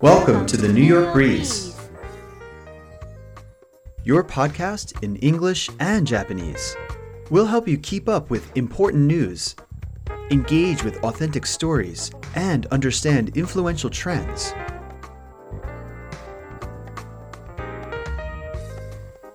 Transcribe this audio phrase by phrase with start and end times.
[0.00, 1.74] Welcome to the New York Breeze,
[4.04, 6.76] your podcast in English and Japanese.
[7.30, 9.56] We'll help you keep up with important news,
[10.30, 14.54] engage with authentic stories, and understand influential trends.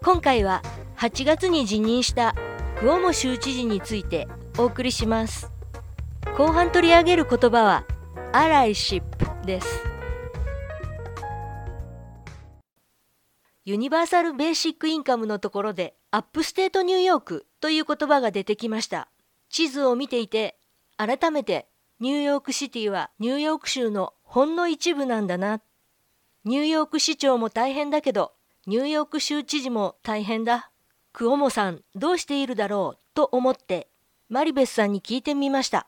[0.02, 0.62] 今回は
[0.98, 2.36] 8月に辞任した
[2.80, 4.28] クオモ州知事について
[4.58, 5.52] お送りします
[6.38, 7.86] 後半取り上げる言葉は
[8.32, 9.90] アライシップです
[13.65, 19.09] ユニバーサル・ベーシック・インカムのところで upstate New York という言葉が出てきました
[19.49, 20.57] 地図を見ていて
[20.99, 21.67] 改めて
[21.99, 25.63] ニューヨークシティはニューヨーク州のほんの一部なんだな
[26.45, 28.33] ニューヨーク市長も大変だけど
[28.67, 30.71] ニューヨーク州知事も大変だ。
[31.13, 32.99] クオモさんどうしているだろう？
[33.15, 33.89] と思って
[34.29, 35.87] マリベスさんに聞いてみました。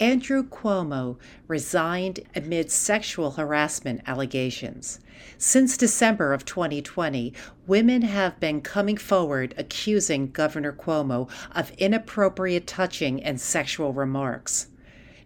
[0.00, 4.98] Andrew Cuomo resigned amid sexual harassment allegations.
[5.36, 7.34] Since December of 2020,
[7.66, 14.68] women have been coming forward accusing Governor Cuomo of inappropriate touching and sexual remarks.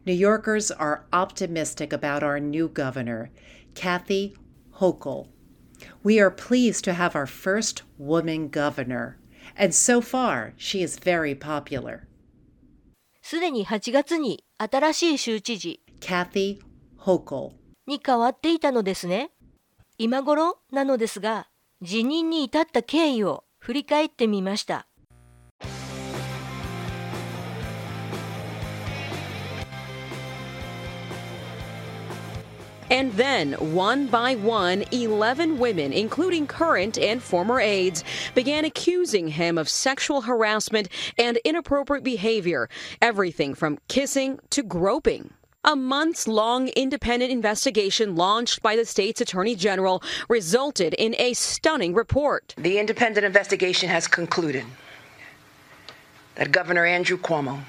[0.04, 3.30] New Yorkers are optimistic about our new governor,
[3.76, 4.36] Kathy
[4.80, 5.28] Hochul.
[6.02, 9.18] We are pleased to have our first woman governor,
[9.56, 12.08] and so far she is very popular.
[13.26, 16.59] すでに8月に 新しい州知事 Kathy
[16.99, 17.51] Hochul
[17.87, 19.31] に変わっていたのですね。
[19.97, 21.47] 今頃なのですが、
[21.81, 24.88] 辞任に至った経緯を振り返ってみました。
[32.89, 39.69] And then, one by one, 11 women, including current and former aides, began accusing him of
[39.69, 42.67] sexual harassment and inappropriate behavior,
[43.01, 45.33] everything from kissing to groping.
[45.63, 51.93] A months long independent investigation launched by the state's attorney general resulted in a stunning
[51.93, 52.55] report.
[52.57, 54.65] The independent investigation has concluded
[56.35, 57.59] that Governor Andrew Cuomo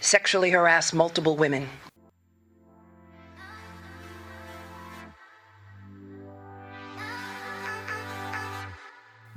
[0.00, 1.68] sexually harassed multiple women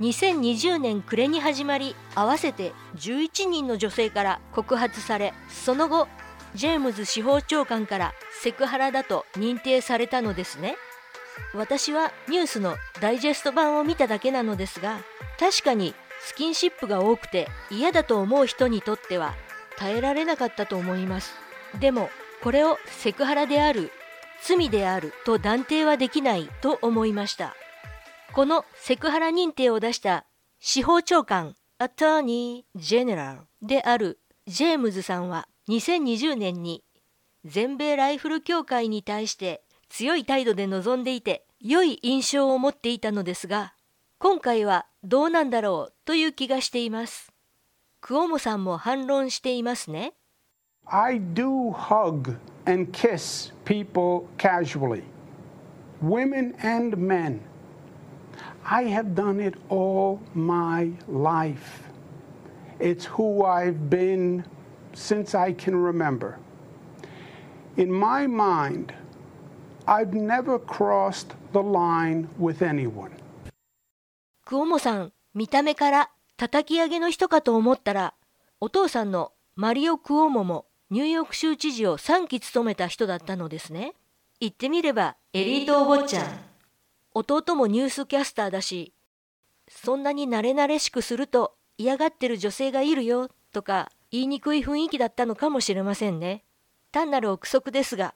[0.02, 6.08] 2020年暮れに始まり合わせて11人の女性から告発されその後
[6.56, 8.12] ジェームズ司法長官から
[8.42, 10.76] セクハラだと認定されたのですね。
[11.54, 15.00] 私はニュースのダイジェスト版を見ただけなのですが
[15.38, 19.34] 確かにスキンシップが多くて嫌だと思う人にとっては
[19.78, 21.32] 耐えられなかったと思います。
[21.78, 22.10] でも
[22.42, 23.92] これをセクハラである
[24.42, 27.54] 罪であると断定はできないと思いました。
[28.34, 30.24] このセクハラ認定を出した
[30.58, 36.82] 司法長官アターニー・ジェネラルであるジェームズさんは2020年に
[37.44, 43.74] 全米ライフル協会に対して強い態度で臨んでいて良い印象を持っていたのですが
[44.18, 47.32] 今回はどうなんだろうという気がしています。
[48.00, 50.14] クオモさんも反論していますね。
[50.86, 55.02] I do hug and kiss people casually,
[56.02, 57.40] women and men.
[58.64, 61.88] I have done it all my life.
[62.78, 64.44] It's who I've been
[64.94, 66.38] since I can remember.
[67.76, 68.92] In my mind,
[69.86, 73.10] I've never crossed the line with anyone.
[74.44, 78.14] クオモさん、見た目から叩き上げの人かと思ったら、
[78.60, 83.94] お父さんのマリオ・クオモもニューヨーク州知事を3期務めた人だったのですね。
[84.40, 86.51] 言ってみればエリートお坊ちゃん。
[87.14, 88.94] 弟もニュースキャスターだし、
[89.68, 96.44] そんなに慣れ慣れしくすると嫌がってる女性がいるよとか言いにくい雰囲気だったのかもしれませんね。
[96.90, 98.14] 単なる憶測ですが。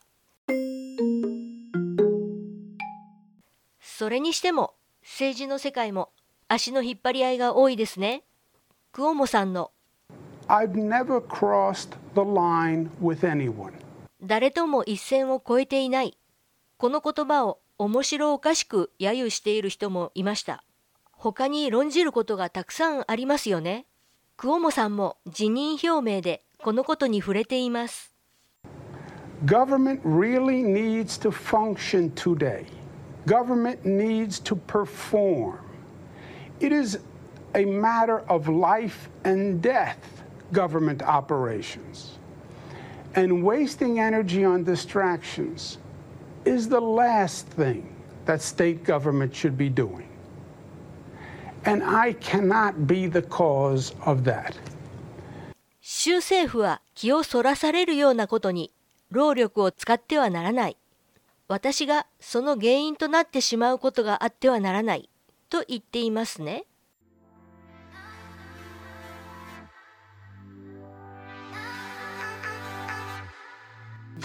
[3.81, 6.11] それにしても政治の世界も
[6.49, 8.25] 足の引っ張り合いが多いですね。
[8.93, 9.73] クオモさんの
[10.49, 13.73] I've never crossed the line with anyone.
[14.23, 16.17] 誰とも一線を越えていない。
[16.77, 20.65] この言葉を面白おかしく揶揄している人もいました。
[21.13, 23.87] 他に論じることがたくさんありますよね。
[24.39, 28.15] クオモさんも辞任表明でこのことに触れています。
[29.45, 32.65] Government really needs to function today.
[33.27, 35.59] Government needs to perform.
[36.61, 36.99] It is
[37.55, 39.99] a matter of life and death,
[40.53, 42.19] government operations.
[43.15, 45.79] And wasting energy on distractions
[46.47, 47.83] is the last thing
[48.25, 50.07] that state government should be doing.
[51.65, 54.55] And I cannot be the cause of that.
[55.81, 58.73] 州政府は気をそらされるようなことに
[59.11, 60.77] 労力を使ってはならない。
[61.49, 65.09] 私がその原因となってしまうことがあってはならない
[65.49, 66.65] と言っていますね。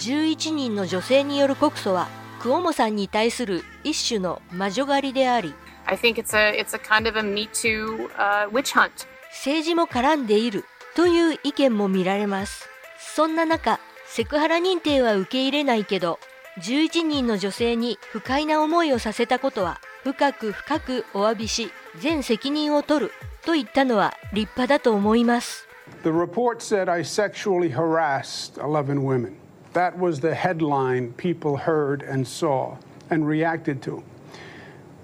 [0.02, 2.08] 11人の女性による告訴は
[2.42, 5.54] クオモさんに対する一種の魔女狩りであり
[5.86, 9.08] I think it's a, it's a kind of a Me Too、uh, witch hunt.
[9.30, 10.66] 政治も絡んでいる
[10.96, 12.68] という意見も見られます
[13.16, 16.18] そんな中セクハラ認定は受け入れないけど
[16.60, 23.12] 11人の女性に不快な思いをさせたことは深く深くお詫びし全責任を取る
[23.46, 25.68] と言ったのは立派だと思います
[26.04, 29.41] The report said I sexually harassed 11 women.
[29.74, 32.78] That was the headline people heard and saw
[33.10, 34.04] and reacted to.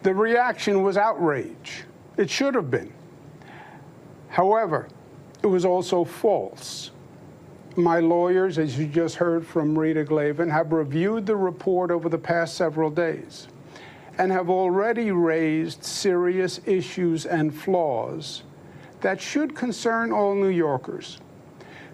[0.03, 1.83] The reaction was outrage.
[2.17, 2.91] It should have been.
[4.29, 4.87] However,
[5.41, 6.91] it was also false.
[7.75, 12.17] My lawyers, as you just heard from Rita Glavin, have reviewed the report over the
[12.17, 13.47] past several days
[14.17, 18.43] and have already raised serious issues and flaws
[19.01, 21.19] that should concern all New Yorkers.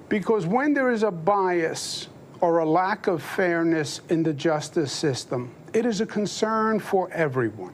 [0.08, 2.08] Because when there is a bias
[2.44, 7.74] or a lack of fairness in the justice system, it is a concern for everyone,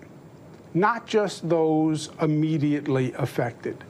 [0.75, 3.83] not just those immediately affected.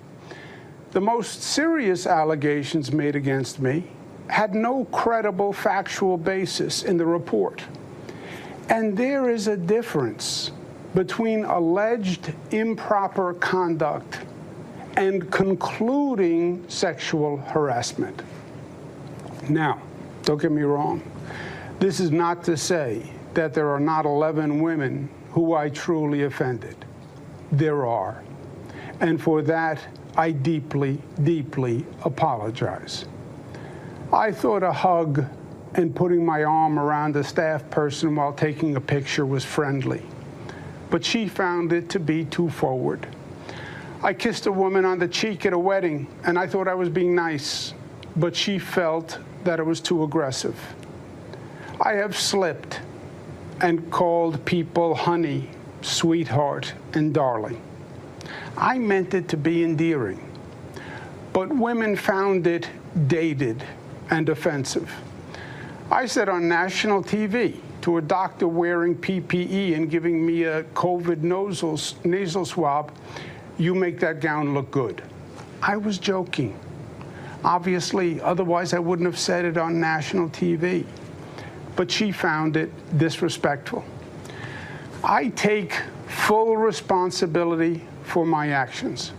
[0.91, 3.89] The most serious allegations made against me
[4.29, 7.61] had no credible factual basis in the report.
[8.69, 10.51] And there is a difference
[10.95, 14.19] between alleged improper conduct
[14.95, 18.21] and concluding sexual harassment.
[19.49, 19.81] Now,
[20.29, 21.01] don't get me wrong.
[21.79, 26.75] This is not to say that there are not 11 women who I truly offended.
[27.51, 28.23] There are.
[28.99, 29.79] And for that,
[30.15, 33.05] I deeply, deeply apologize.
[34.13, 35.25] I thought a hug
[35.73, 40.03] and putting my arm around a staff person while taking a picture was friendly,
[40.91, 43.07] but she found it to be too forward.
[44.03, 46.87] I kissed a woman on the cheek at a wedding, and I thought I was
[46.87, 47.73] being nice,
[48.15, 49.17] but she felt
[49.49, 50.55] that it was too aggressive.
[51.81, 52.81] I have slipped
[53.61, 55.49] and called people honey,
[55.81, 57.59] sweetheart, and darling.
[58.55, 60.21] I meant it to be endearing,
[61.33, 62.69] but women found it
[63.07, 63.63] dated
[64.11, 64.93] and offensive.
[65.89, 71.23] I said on national TV to a doctor wearing PPE and giving me a COVID
[71.23, 72.91] nasal, nasal swab,
[73.57, 75.01] you make that gown look good.
[75.63, 76.55] I was joking
[77.44, 80.86] Obviously, otherwise, I wouldn't have said it on national TV.
[81.76, 83.84] But she found it disrespectful.
[85.02, 85.74] I take
[86.06, 89.12] full responsibility for my actions.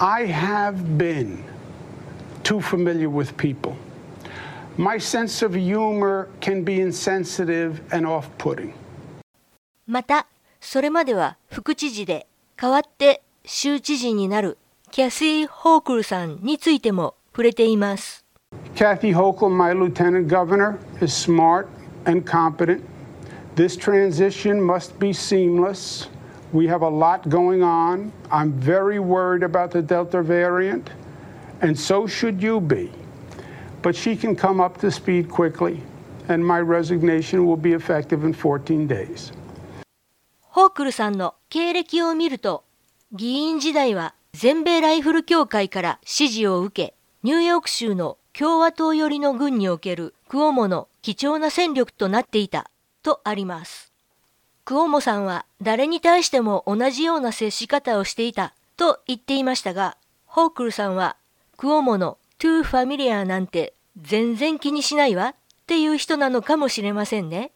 [0.00, 1.42] I have been
[2.42, 3.76] too familiar with people.
[4.76, 8.74] My sense of humor can be insensitive and off putting.
[9.86, 10.26] また
[10.60, 12.26] それまでは副知事で
[12.56, 14.58] 代わって州知事になる
[14.90, 18.23] キャシー・ホークルさんについても 触れています
[18.75, 21.67] Kathy Hochul, my lieutenant governor, is smart
[22.05, 22.81] and competent.
[23.55, 26.07] This transition must be seamless.
[26.53, 28.11] We have a lot going on.
[28.31, 30.89] I'm very worried about the Delta variant,
[31.61, 32.91] and so should you be.
[33.81, 35.81] But she can come up to speed quickly,
[36.29, 39.31] and my resignation will be effective in 14 days.
[40.49, 42.63] ホークルさんの経歴を見ると
[43.11, 46.93] 議員時代は全米ライフル協会から支持を受け
[47.23, 52.69] ニューヨーク州の共和党寄りの軍におけるクオモの貴重な戦力となっていた
[53.01, 53.93] とあります
[54.65, 61.15] クオモさんは誰に対しても同じような接し方をしていたと言っていましたがホークルさんは
[61.55, 67.51] クオモの too familiar なんて全然気にしないわっていう人なのかもしれませんね。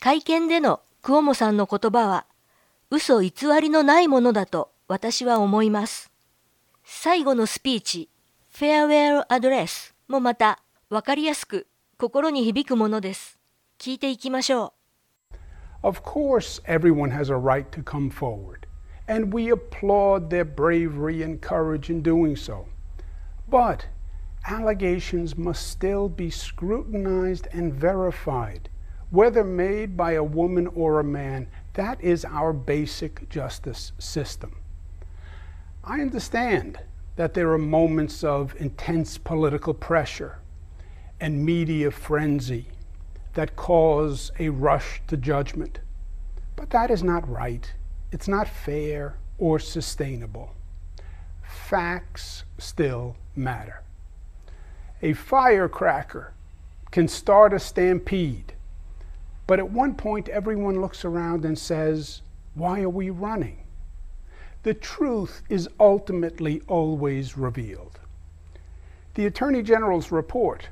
[0.00, 2.26] 会見でのクオモさんの言葉は
[2.90, 6.12] 嘘偽りのないものだと私は思います。
[6.84, 8.08] 最後のスピーチ、
[8.52, 11.66] farewell address もまた分かりやすく
[11.98, 13.38] 心に響くものです。
[13.78, 14.74] 聞いていきましょ
[15.82, 15.86] う。
[15.86, 18.68] Of course, everyone has a right to come forward,
[19.08, 22.66] and we applaud their bravery and courage in doing so.
[23.50, 23.88] But
[24.46, 28.70] allegations must still be scrutinized and verified.
[29.10, 34.56] whether made by a woman or a man, that is our basic justice system.
[35.88, 36.80] I understand
[37.14, 40.40] that there are moments of intense political pressure
[41.20, 42.66] and media frenzy
[43.34, 45.78] that cause a rush to judgment.
[46.56, 47.72] But that is not right.
[48.10, 50.56] It's not fair or sustainable.
[51.44, 53.84] Facts still matter.
[55.02, 56.34] A firecracker
[56.90, 58.54] can start a stampede.
[59.46, 62.22] But at one point, everyone looks around and says,
[62.54, 63.65] Why are we running?
[64.66, 68.00] The truth is ultimately always revealed.
[69.14, 70.70] The Attorney General's report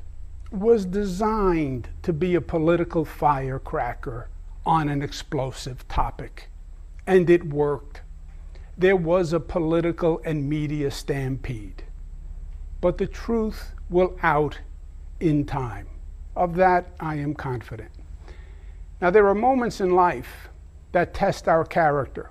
[0.51, 4.31] was designed to be a political firecracker
[4.67, 6.49] on an explosive topic,
[7.07, 8.01] and it worked.
[8.77, 11.85] There was a political and media stampede.
[12.81, 14.59] But the truth will out
[15.21, 15.87] in time.
[16.35, 17.93] Of that, I am confident.
[19.01, 20.49] Now, there are moments in life
[20.91, 22.31] that test our character,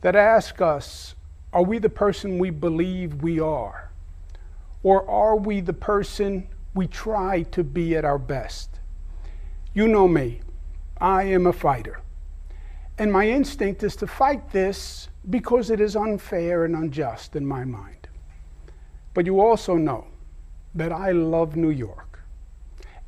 [0.00, 1.14] that ask us
[1.52, 3.90] are we the person we believe we are?
[4.82, 8.80] Or are we the person we try to be at our best?
[9.72, 10.40] You know me,
[11.00, 12.00] I am a fighter.
[12.98, 17.64] And my instinct is to fight this because it is unfair and unjust in my
[17.64, 18.08] mind.
[19.14, 20.06] But you also know
[20.74, 22.20] that I love New York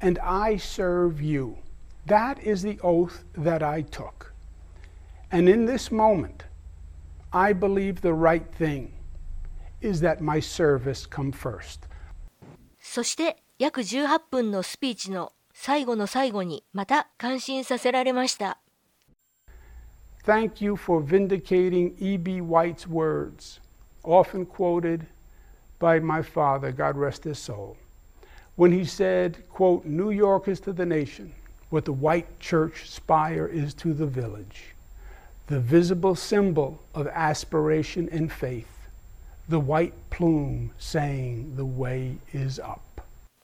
[0.00, 1.58] and I serve you.
[2.06, 4.32] That is the oath that I took.
[5.30, 6.44] And in this moment,
[7.31, 8.93] I believe the right thing
[9.81, 11.87] is that my service come first.
[12.79, 18.59] そして約18分のスピーチの最後の最後にまた感心させられました。
[20.25, 22.41] Thank you for vindicating E.B.
[22.41, 23.59] White's words,
[24.03, 25.05] often quoted
[25.79, 27.77] by my father, God rest his soul,
[28.55, 31.31] when he said, quote, New York is to the nation
[31.69, 34.73] what the white church spire is to the village,
[35.50, 38.68] The visible symbol of aspiration and faith,
[39.48, 42.80] the white plume saying the way is up.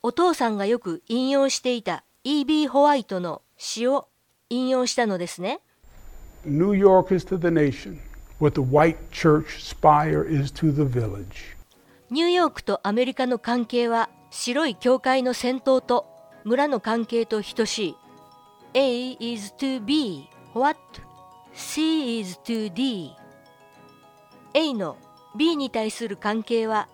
[0.02, 2.68] お父さんがよく引用していた E.B.
[2.68, 4.06] ホワイトの詩を
[4.50, 5.58] 引用したのですね。
[6.44, 7.98] New York is to the nation
[8.38, 11.56] what the white church spire is to the village.
[12.10, 16.06] ニューヨークとアメリカの関係は白い教会の先頭と
[16.44, 17.96] 村の関係と等しい。
[18.74, 20.78] A is to B, what?
[21.56, 23.16] C is to D.
[24.52, 24.98] A の
[25.36, 26.86] B に対する関係は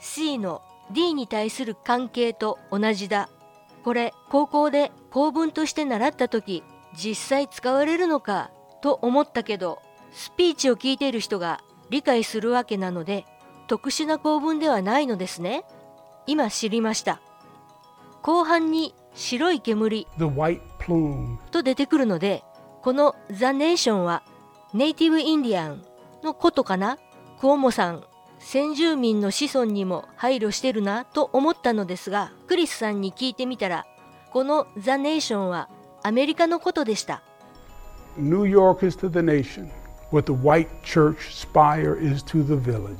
[0.00, 3.28] C の D に対する関係と同じだ。
[3.84, 6.64] これ高校で構文として習った時
[6.96, 8.50] 実際使われるのか
[8.80, 9.78] と思ったけど
[10.10, 11.60] スピーチを聞いている人が
[11.90, 13.26] 理解するわけなので
[13.66, 15.64] 特殊な構文ではないのですね。
[16.26, 17.20] 今知りました。
[18.22, 20.06] 後半に白い煙
[21.50, 22.42] と出てくるので
[22.82, 24.22] この「ザ・ネーション」は
[24.72, 25.84] ネイティブ・インディアン
[26.22, 26.98] のことかな？
[27.40, 28.04] クオモさん
[28.38, 33.86] 先住民の子孫にも配慮してるなと思ったのですがクリスさんに聞いてみたら
[34.30, 35.68] この「ザ・ネーション」は
[36.02, 37.22] アメリカのことでした。
[38.16, 39.68] New York is to the nation
[40.10, 42.96] what the white church spire is to the village.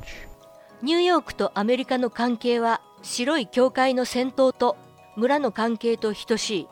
[0.83, 4.77] ニューヨークとアメリカの関係は白い教会の先頭と
[5.17, 6.69] 村の関係と等しい。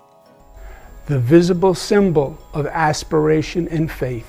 [1.07, 4.25] The visible symbol of aspiration and faith,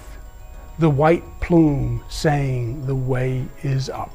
[0.78, 4.10] the white plume saying the way is up.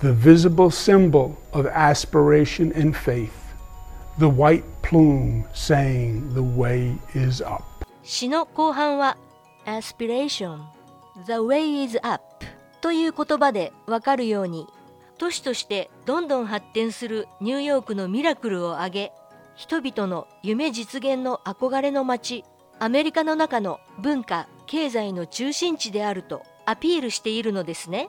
[0.00, 3.54] The visible symbol of aspiration and faith,
[4.18, 7.62] the white plume saying the way is up.
[8.02, 9.16] 詩の後半は
[9.66, 10.58] aspiration,
[11.26, 12.22] the way is up
[12.80, 14.66] という言葉でわかるように
[15.16, 19.12] 都市としてどんどん発展するニューヨークのミラクルを挙げ
[19.59, 22.45] 人々の夢実現の憧れの街
[22.79, 28.07] アメリカの中の文化経済の中心地であるとアピールしているのですね。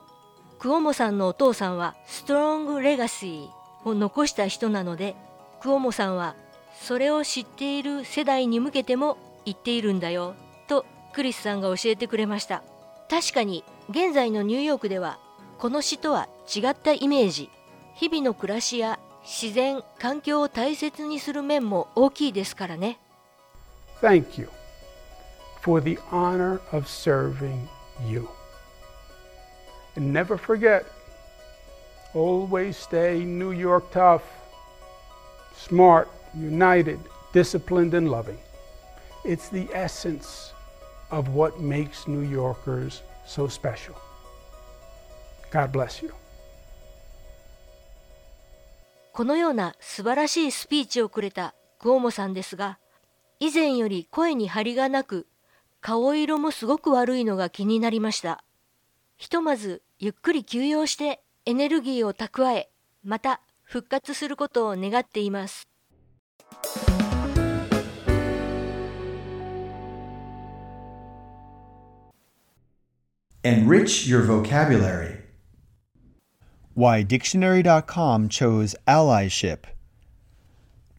[0.59, 5.13] クオモさんのお父さんはストロングレガシーを残した人なので
[5.59, 6.35] クオモさんは
[6.79, 10.35] それを知っている世代に向けても言っているんだよ
[10.69, 12.63] とクリスさんが教えてくれました。
[13.09, 15.19] 確かに現在のニューヨークでは
[15.59, 17.49] この詩とは違ったイメージ。
[17.95, 22.97] 日々の暮らしや自然環境を大切にする面も大きいですからね
[24.01, 24.49] Thank you
[25.61, 27.67] for the honor of serving
[28.07, 28.27] you
[29.95, 30.85] and never forget
[32.13, 34.23] always stay New York tough
[35.55, 36.99] smart united
[37.33, 38.37] disciplined and loving
[39.23, 40.53] it's the essence
[41.11, 43.95] of what makes New Yorkers so special
[45.51, 46.11] God bless you
[49.13, 52.79] このような素晴らしいスピーチをくれたクオモさんですが
[53.39, 55.27] 以前より声に張りがなく
[55.81, 58.43] 顔色もすごく悪いのが気になりました。
[59.17, 62.69] ひとまずゆっくり休養してエネルギーを蓄え
[63.03, 65.67] また復活することを願っています。
[73.43, 75.20] Enrich your vocabulary.
[76.73, 79.65] Why Dictionary.com chose allyship.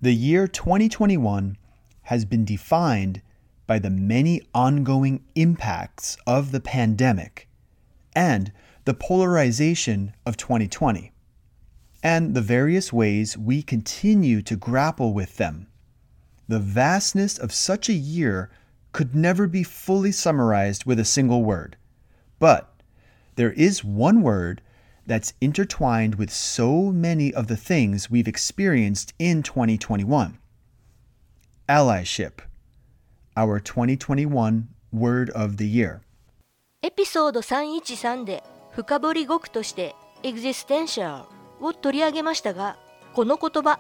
[0.02, 1.56] The year 2021
[2.02, 3.22] has been defined
[3.66, 7.48] by the many ongoing impacts of the pandemic
[8.14, 8.52] and
[8.84, 11.12] the polarization of 2020,
[12.02, 15.68] and the various ways we continue to grapple with them.
[16.48, 18.50] The vastness of such a year
[18.92, 21.78] could never be fully summarized with a single word.
[22.38, 22.82] But
[23.36, 24.60] there is one word
[25.06, 30.38] that's intertwined with so many of the things we've experienced in 2021
[31.68, 32.40] allyship,
[33.36, 36.00] our 2021 word of the year.
[36.82, 38.42] エピソード313で
[38.72, 42.76] 深掘り語句として existential を取り上げましたが、
[43.14, 43.78] この言葉、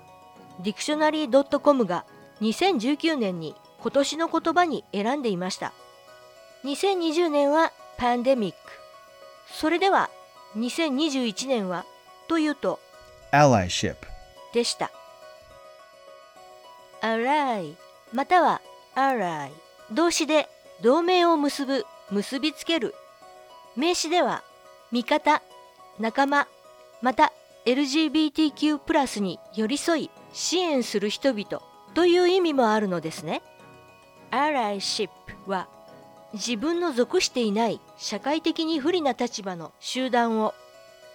[0.62, 2.04] Dictionary.com が
[2.40, 5.72] 2019年に今年の言葉に選んでいました。
[6.64, 8.58] 2020年はパンデミック。
[9.52, 10.08] それでは
[10.56, 11.84] 2021年は
[12.28, 12.78] というと
[13.32, 13.96] allyship
[14.52, 14.90] でした。
[17.00, 17.74] ally
[18.12, 18.60] または
[18.94, 19.50] ally
[19.90, 20.48] 動詞で
[20.82, 22.94] 同盟を結ぶ結びつける
[23.76, 24.42] 名詞では
[24.90, 25.42] 味方
[25.98, 26.46] 仲間
[27.00, 27.32] また
[27.64, 31.62] LGBTQ+ に寄り添い支援する人々
[31.94, 33.42] という意味もあるのですね。
[34.30, 35.10] allyship
[35.46, 35.68] は
[36.32, 40.54] 自分の属していない社会的に不利な立場の集団を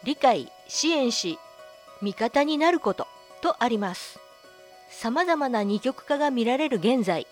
[0.05, 1.37] 理解支援し
[2.01, 3.07] 味方になること
[3.41, 4.19] とあります。
[4.89, 7.27] さまざまな二極化が見られる現在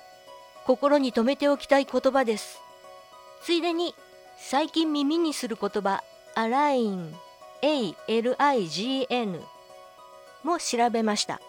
[0.66, 2.60] 心に留めておきたい言葉です。
[3.44, 3.96] ついでに
[4.38, 6.04] 最近耳にする言葉
[6.36, 7.14] align
[7.62, 9.40] A-L-I-G-N
[10.44, 11.40] も調べました。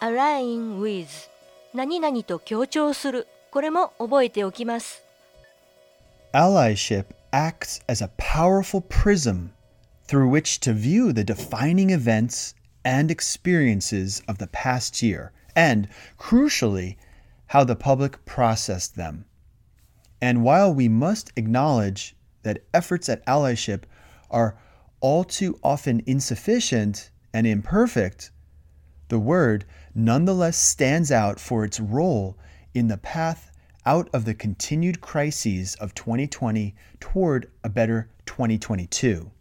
[0.00, 1.08] align with
[1.72, 3.26] 何々と強調する。
[3.50, 5.02] これも覚えておきます。
[6.34, 9.52] Allyship acts as a powerful prism
[10.04, 15.86] through which to view the defining events and experiences of the past year, and,
[16.18, 16.96] crucially,
[17.48, 19.26] how the public processed them.
[20.18, 23.82] And while we must acknowledge that efforts at allyship
[24.30, 24.56] are
[25.00, 28.30] all too often insufficient and imperfect,
[29.08, 32.38] the word nonetheless stands out for its role
[32.72, 33.50] in the path
[33.85, 39.31] out of the continued crises of 2020 toward a better 2022.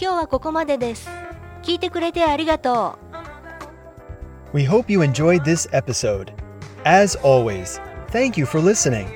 [0.00, 1.08] 今日はここまでです
[1.62, 2.98] 聞いてくれてありがと
[4.52, 6.32] う We hope you enjoyed this episode.
[6.84, 9.06] As always, thank you for listening.